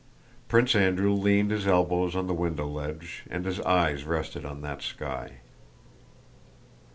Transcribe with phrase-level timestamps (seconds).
[0.47, 4.81] Prince Andrew leaned his elbows on the window ledge and his eyes rested on that
[4.81, 5.33] sky.